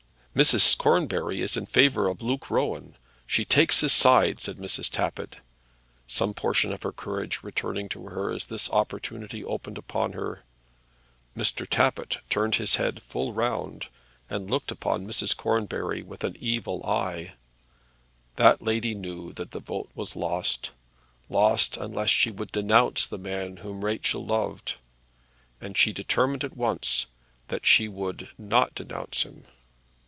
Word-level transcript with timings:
"Mrs. 0.33 0.77
Cornbury 0.77 1.41
is 1.41 1.57
in 1.57 1.65
favour 1.65 2.07
of 2.07 2.21
Luke 2.21 2.49
Rowan; 2.49 2.95
she 3.27 3.43
takes 3.43 3.81
his 3.81 3.91
side," 3.91 4.39
said 4.39 4.55
Mrs. 4.55 4.89
Tappitt, 4.89 5.39
some 6.07 6.33
portion 6.33 6.71
of 6.71 6.83
her 6.83 6.93
courage 6.93 7.43
returning 7.43 7.89
to 7.89 8.05
her 8.05 8.31
as 8.31 8.45
this 8.45 8.69
opportunity 8.69 9.43
opened 9.43 9.77
upon 9.77 10.13
her. 10.13 10.43
Mr. 11.35 11.67
Tappitt 11.67 12.19
turned 12.29 12.55
his 12.55 12.75
head 12.75 13.01
full 13.01 13.33
round 13.33 13.87
and 14.29 14.49
looked 14.49 14.71
upon 14.71 15.05
Mrs. 15.05 15.35
Cornbury 15.35 16.01
with 16.01 16.23
an 16.23 16.37
evil 16.39 16.81
eye. 16.85 17.33
That 18.37 18.61
lady 18.61 18.95
knew 18.95 19.33
that 19.33 19.51
the 19.51 19.59
vote 19.59 19.89
was 19.95 20.15
lost, 20.15 20.69
lost 21.27 21.75
unless 21.75 22.09
she 22.09 22.31
would 22.31 22.53
denounce 22.53 23.05
the 23.05 23.17
man 23.17 23.57
whom 23.57 23.83
Rachel 23.83 24.25
loved; 24.25 24.75
and 25.59 25.75
she 25.77 25.91
determined 25.91 26.45
at 26.45 26.55
once 26.55 27.07
that 27.49 27.65
she 27.65 27.89
would 27.89 28.29
not 28.37 28.73
denounce 28.73 29.23
him. 29.23 29.43